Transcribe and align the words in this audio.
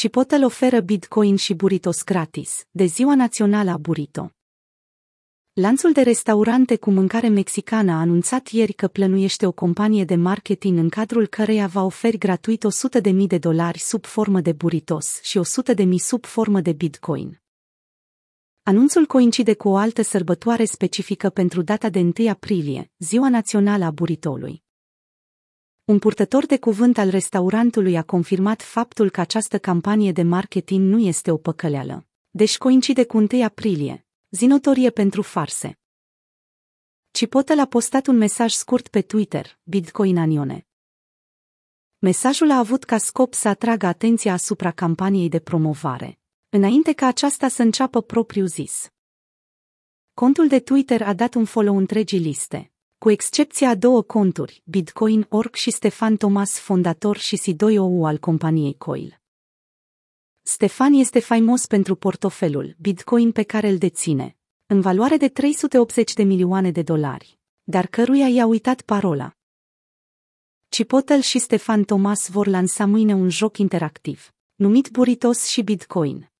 Chipotle 0.00 0.44
oferă 0.44 0.80
Bitcoin 0.80 1.36
și 1.36 1.54
burritos 1.54 2.04
gratis, 2.04 2.64
de 2.70 2.84
ziua 2.84 3.14
națională 3.14 3.70
a 3.70 3.76
burrito. 3.76 4.30
Lanțul 5.52 5.92
de 5.92 6.00
restaurante 6.02 6.76
cu 6.76 6.90
mâncare 6.90 7.28
mexicană 7.28 7.92
a 7.92 8.00
anunțat 8.00 8.48
ieri 8.48 8.72
că 8.72 8.88
plănuiește 8.88 9.46
o 9.46 9.52
companie 9.52 10.04
de 10.04 10.14
marketing 10.14 10.78
în 10.78 10.88
cadrul 10.88 11.26
căreia 11.26 11.66
va 11.66 11.82
oferi 11.82 12.18
gratuit 12.18 12.64
100.000 13.02 13.12
de 13.26 13.38
dolari 13.38 13.78
sub 13.78 14.04
formă 14.04 14.40
de 14.40 14.52
burritos 14.52 15.20
și 15.22 15.40
100.000 15.74 15.94
sub 15.96 16.24
formă 16.24 16.60
de 16.60 16.72
Bitcoin. 16.72 17.40
Anunțul 18.62 19.06
coincide 19.06 19.54
cu 19.54 19.68
o 19.68 19.76
altă 19.76 20.02
sărbătoare 20.02 20.64
specifică 20.64 21.30
pentru 21.30 21.62
data 21.62 21.88
de 21.88 22.12
1 22.18 22.28
aprilie, 22.28 22.90
Ziua 22.98 23.28
Națională 23.28 23.84
a 23.84 23.90
Buritoului. 23.90 24.62
Un 25.90 25.98
purtător 25.98 26.46
de 26.46 26.58
cuvânt 26.58 26.98
al 26.98 27.10
restaurantului 27.10 27.96
a 27.96 28.02
confirmat 28.02 28.62
faptul 28.62 29.10
că 29.10 29.20
această 29.20 29.58
campanie 29.58 30.12
de 30.12 30.22
marketing 30.22 30.92
nu 30.92 30.98
este 30.98 31.30
o 31.30 31.36
păcăleală. 31.36 32.06
Deci 32.30 32.58
coincide 32.58 33.04
cu 33.04 33.16
1 33.16 33.44
aprilie, 33.44 34.06
zi 34.30 34.46
notorie 34.46 34.90
pentru 34.90 35.22
farse. 35.22 35.78
Cipotel 37.10 37.58
a 37.58 37.66
postat 37.66 38.06
un 38.06 38.16
mesaj 38.16 38.52
scurt 38.52 38.88
pe 38.88 39.02
Twitter, 39.02 39.58
Bitcoin 39.62 40.18
Anione. 40.18 40.66
Mesajul 41.98 42.50
a 42.50 42.58
avut 42.58 42.84
ca 42.84 42.98
scop 42.98 43.34
să 43.34 43.48
atragă 43.48 43.86
atenția 43.86 44.32
asupra 44.32 44.70
campaniei 44.70 45.28
de 45.28 45.38
promovare, 45.38 46.18
înainte 46.48 46.92
ca 46.92 47.06
aceasta 47.06 47.48
să 47.48 47.62
înceapă 47.62 48.02
propriu 48.02 48.44
zis. 48.44 48.92
Contul 50.14 50.48
de 50.48 50.60
Twitter 50.60 51.02
a 51.02 51.14
dat 51.14 51.34
un 51.34 51.44
follow 51.44 51.76
întregii 51.76 52.18
liste, 52.18 52.72
cu 53.00 53.10
excepția 53.10 53.68
a 53.68 53.74
două 53.74 54.02
conturi, 54.02 54.62
Bitcoin.org 54.64 55.54
și 55.54 55.70
Stefan 55.70 56.16
Thomas, 56.16 56.58
fondator 56.58 57.16
și 57.16 57.38
CEO 57.38 58.06
al 58.06 58.18
companiei 58.18 58.74
Coil. 58.78 59.20
Stefan 60.42 60.92
este 60.92 61.18
faimos 61.20 61.66
pentru 61.66 61.94
portofelul 61.94 62.76
Bitcoin 62.78 63.32
pe 63.32 63.42
care 63.42 63.68
îl 63.68 63.78
deține, 63.78 64.36
în 64.66 64.80
valoare 64.80 65.16
de 65.16 65.28
380 65.28 66.12
de 66.12 66.22
milioane 66.22 66.70
de 66.70 66.82
dolari, 66.82 67.38
dar 67.62 67.86
căruia 67.86 68.28
i-a 68.28 68.46
uitat 68.46 68.80
parola. 68.82 69.36
Chipotle 70.68 71.20
și 71.20 71.38
Stefan 71.38 71.84
Thomas 71.84 72.28
vor 72.28 72.46
lansa 72.46 72.86
mâine 72.86 73.14
un 73.14 73.28
joc 73.28 73.58
interactiv, 73.58 74.34
numit 74.54 74.88
Buritos 74.90 75.46
și 75.46 75.62
Bitcoin. 75.62 76.30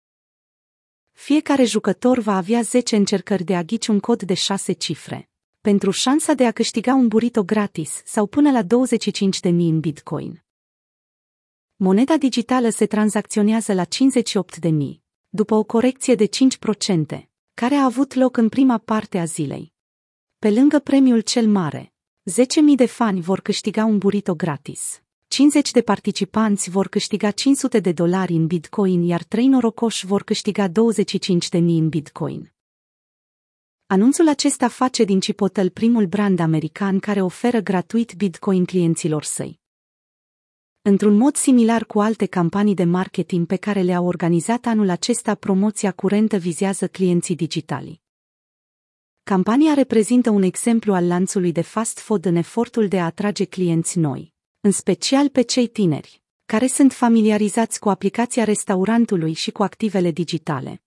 Fiecare 1.13 1.65
jucător 1.65 2.19
va 2.19 2.37
avea 2.37 2.63
10 2.63 2.97
încercări 2.97 3.45
de 3.45 3.57
a 3.57 3.63
ghici 3.63 3.87
un 3.87 4.01
cod 4.01 4.23
de 4.23 4.35
6 4.35 4.73
cifre, 4.73 5.30
pentru 5.61 5.91
șansa 5.91 6.33
de 6.33 6.47
a 6.47 6.53
câștiga 6.53 6.95
un 6.95 7.09
burrito 7.09 7.45
gratis 7.45 8.03
sau 8.05 8.27
până 8.27 8.51
la 8.51 8.63
25.000 8.63 9.43
în 9.43 9.81
Bitcoin. 9.81 10.43
Moneda 11.77 12.17
digitală 12.17 12.69
se 12.69 12.87
tranzacționează 12.87 13.73
la 13.73 13.85
58.000, 13.85 13.91
după 15.29 15.55
o 15.55 15.65
corecție 15.65 16.15
de 16.15 16.29
5%, 16.29 16.31
care 17.55 17.75
a 17.75 17.85
avut 17.85 18.15
loc 18.15 18.37
în 18.37 18.49
prima 18.49 18.79
parte 18.79 19.19
a 19.19 19.25
zilei. 19.25 19.73
Pe 20.39 20.51
lângă 20.51 20.79
premiul 20.79 21.21
cel 21.21 21.49
mare, 21.49 21.93
10.000 22.31 22.77
de 22.77 22.87
fani 22.87 23.21
vor 23.21 23.41
câștiga 23.41 23.85
un 23.85 23.99
burrito 23.99 24.35
gratis. 24.35 25.03
50 25.27 25.71
de 25.71 25.83
participanți 25.83 26.71
vor 26.71 26.89
câștiga 26.89 27.31
500 27.31 27.81
de 27.81 27.93
dolari 27.93 28.33
în 28.33 28.47
Bitcoin, 28.47 29.03
iar 29.03 29.23
3 29.23 29.47
norocoși 29.47 30.07
vor 30.07 30.23
câștiga 30.23 30.69
25.000 30.69 30.73
în 31.53 31.89
Bitcoin. 31.89 32.53
Anunțul 33.93 34.29
acesta 34.29 34.69
face 34.69 35.05
din 35.05 35.21
Chipotle 35.21 35.69
primul 35.69 36.07
brand 36.07 36.39
american 36.39 36.99
care 36.99 37.21
oferă 37.23 37.61
gratuit 37.61 38.13
Bitcoin 38.17 38.65
clienților 38.65 39.23
săi. 39.23 39.61
Într-un 40.83 41.17
mod 41.17 41.37
similar 41.37 41.85
cu 41.85 42.01
alte 42.01 42.27
campanii 42.27 42.75
de 42.75 42.85
marketing 42.85 43.47
pe 43.47 43.57
care 43.57 43.81
le-a 43.81 44.01
organizat 44.01 44.67
anul 44.67 44.89
acesta, 44.89 45.35
promoția 45.35 45.93
curentă 45.93 46.37
vizează 46.37 46.89
clienții 46.89 47.37
digitali. 47.37 48.03
Campania 49.23 49.75
reprezintă 49.75 50.31
un 50.31 50.43
exemplu 50.43 50.95
al 50.95 51.07
lanțului 51.07 51.53
de 51.53 51.63
fast 51.63 51.99
food 51.99 52.25
în 52.25 52.37
efortul 52.37 52.89
de 52.89 53.01
a 53.01 53.05
atrage 53.05 53.45
clienți 53.45 53.99
noi, 53.99 54.35
în 54.61 54.71
special 54.71 55.29
pe 55.29 55.43
cei 55.43 55.67
tineri, 55.67 56.23
care 56.45 56.67
sunt 56.67 56.93
familiarizați 56.93 57.79
cu 57.79 57.89
aplicația 57.89 58.45
restaurantului 58.45 59.33
și 59.33 59.51
cu 59.51 59.63
activele 59.63 60.11
digitale. 60.11 60.83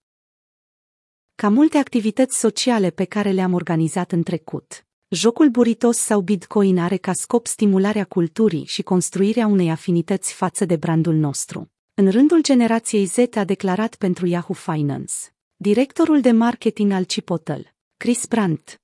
Ca 1.35 1.49
multe 1.49 1.77
activități 1.77 2.39
sociale 2.39 2.89
pe 2.89 3.05
care 3.05 3.31
le-am 3.31 3.53
organizat 3.53 4.11
în 4.11 4.23
trecut, 4.23 4.85
Jocul 5.07 5.49
Buritos 5.49 5.97
sau 5.97 6.21
Bitcoin 6.21 6.79
are 6.79 6.97
ca 6.97 7.13
scop 7.13 7.47
stimularea 7.47 8.03
culturii 8.03 8.65
și 8.65 8.81
construirea 8.81 9.47
unei 9.47 9.69
afinități 9.69 10.33
față 10.33 10.65
de 10.65 10.75
brandul 10.75 11.13
nostru. 11.13 11.71
În 11.93 12.09
rândul 12.09 12.41
generației 12.41 13.05
Z 13.05 13.17
a 13.35 13.43
declarat 13.43 13.95
pentru 13.95 14.25
Yahoo 14.25 14.53
Finance, 14.53 15.13
directorul 15.55 16.21
de 16.21 16.31
marketing 16.31 16.91
al 16.91 17.03
Chipotle, 17.03 17.75
Chris 17.97 18.25
Brandt. 18.25 18.81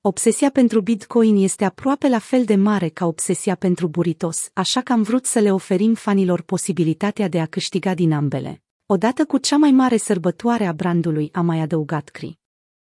Obsesia 0.00 0.50
pentru 0.50 0.80
Bitcoin 0.80 1.36
este 1.36 1.64
aproape 1.64 2.08
la 2.08 2.18
fel 2.18 2.44
de 2.44 2.54
mare 2.54 2.88
ca 2.88 3.06
obsesia 3.06 3.54
pentru 3.54 3.88
Buritos, 3.88 4.50
așa 4.52 4.80
că 4.80 4.92
am 4.92 5.02
vrut 5.02 5.26
să 5.26 5.38
le 5.38 5.52
oferim 5.52 5.94
fanilor 5.94 6.42
posibilitatea 6.42 7.28
de 7.28 7.40
a 7.40 7.46
câștiga 7.46 7.94
din 7.94 8.12
ambele. 8.12 8.62
Odată 8.92 9.24
cu 9.24 9.38
cea 9.38 9.56
mai 9.56 9.70
mare 9.70 9.96
sărbătoare 9.96 10.66
a 10.66 10.72
brandului, 10.72 11.28
a 11.32 11.40
mai 11.40 11.60
adăugat 11.60 12.08
Cri. 12.08 12.39